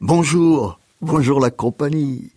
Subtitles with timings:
[0.00, 2.32] Bonjour, bonjour la compagnie.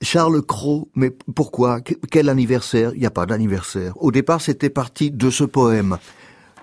[0.00, 1.80] Charles Cros, mais pourquoi?
[1.80, 2.92] Quel anniversaire?
[2.94, 3.92] Il n'y a pas d'anniversaire.
[4.02, 5.98] Au départ, c'était parti de ce poème.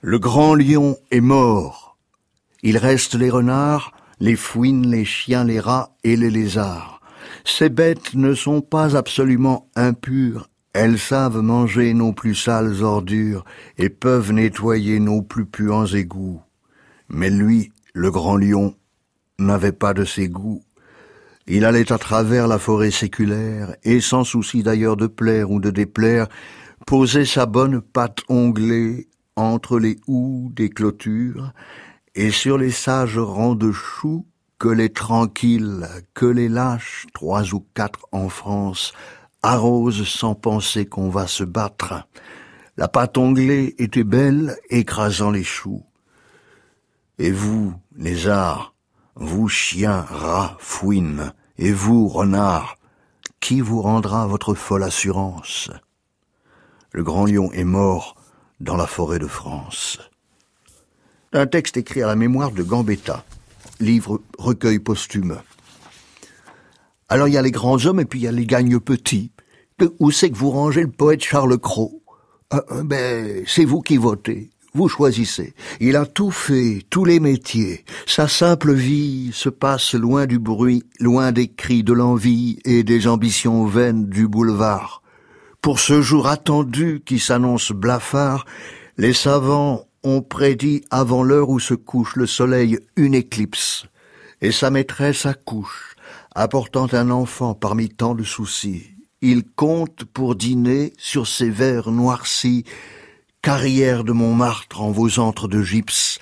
[0.00, 1.96] Le grand lion est mort.
[2.62, 7.00] Il reste les renards, les fouines, les chiens, les rats et les lézards.
[7.44, 10.48] Ces bêtes ne sont pas absolument impures.
[10.72, 13.44] Elles savent manger nos plus sales ordures
[13.78, 16.40] et peuvent nettoyer nos plus puants égouts.
[17.08, 18.74] Mais lui, le grand lion,
[19.38, 20.62] n'avait pas de ses goûts.
[21.46, 25.70] Il allait à travers la forêt séculaire, et sans souci d'ailleurs de plaire ou de
[25.70, 26.26] déplaire,
[26.86, 31.52] posait sa bonne patte onglée entre les houes des clôtures,
[32.14, 34.26] et sur les sages rangs de choux,
[34.58, 38.92] que les tranquilles, que les lâches, trois ou quatre en France,
[39.42, 42.08] arrosent sans penser qu'on va se battre.
[42.78, 45.84] La pâte onglée était belle, écrasant les choux.
[47.18, 48.74] Et vous, les arts,
[49.14, 52.76] vous chiens, rats, fouines, et vous, renards,
[53.40, 55.70] qui vous rendra votre folle assurance?
[56.92, 58.16] Le grand lion est mort
[58.60, 59.98] dans la forêt de France.
[61.32, 63.24] Un texte écrit à la mémoire de Gambetta,
[63.80, 65.40] livre recueil posthume.
[67.08, 69.32] Alors il y a les grands hommes et puis il y a les gagnes petits.
[69.98, 72.02] Où c'est que vous rangez le poète Charles Cros?
[72.54, 74.50] Euh, euh, Ben, c'est vous qui votez.
[74.76, 75.54] Vous choisissez.
[75.80, 77.86] Il a tout fait, tous les métiers.
[78.04, 83.08] Sa simple vie se passe loin du bruit, loin des cris de l'envie et des
[83.08, 85.00] ambitions vaines du boulevard.
[85.62, 88.44] Pour ce jour attendu qui s'annonce blafard,
[88.98, 93.86] les savants ont prédit avant l'heure où se couche le soleil une éclipse,
[94.42, 95.96] et sa maîtresse accouche,
[96.34, 98.84] apportant un enfant parmi tant de soucis.
[99.22, 102.64] Il compte pour dîner sur ses verres noircis
[103.46, 106.18] Carrière de Montmartre en vos antres de gypse,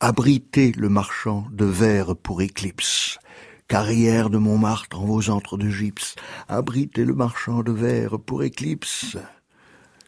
[0.00, 3.18] abritez le marchand de verre pour éclipse.
[3.68, 6.14] Carrière de Montmartre en vos antres de gypse,
[6.48, 9.18] abritez le marchand de verre pour éclipse.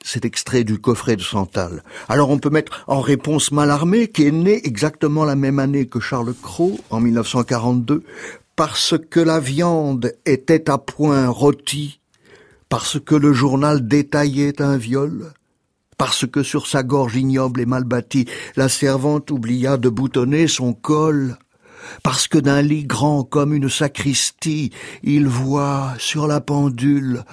[0.02, 1.82] C'est extrait du coffret de Santal.
[2.08, 6.00] Alors on peut mettre en réponse Malarmé, qui est né exactement la même année que
[6.00, 8.04] Charles Cros, en 1942,
[8.56, 12.00] parce que la viande était à point rôtie,
[12.70, 15.34] parce que le journal détaillait un viol,
[15.96, 20.72] parce que sur sa gorge ignoble et mal bâtie, la servante oublia de boutonner son
[20.72, 21.36] col,
[22.02, 24.70] parce que d'un lit grand comme une sacristie,
[25.02, 27.24] il voit sur la pendule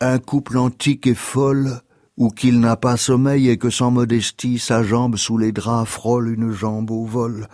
[0.00, 1.80] un couple antique et folle,
[2.16, 6.28] ou qu'il n'a pas sommeil et que sans modestie sa jambe sous les draps frôle
[6.28, 7.48] une jambe au vol.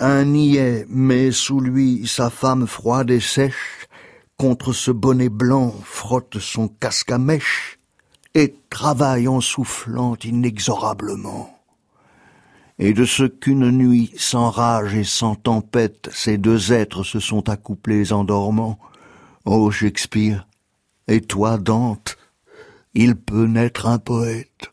[0.00, 3.86] Un niais met sous lui sa femme froide et sèche,
[4.36, 7.78] contre ce bonnet blanc frotte son casque à mèche,
[8.34, 11.58] et travaille en soufflant inexorablement.
[12.78, 17.48] Et de ce qu'une nuit sans rage et sans tempête, ces deux êtres se sont
[17.48, 18.78] accouplés en dormant,
[19.44, 20.46] ô Shakespeare,
[21.08, 22.16] et toi, Dante,
[22.94, 24.71] il peut naître un poète.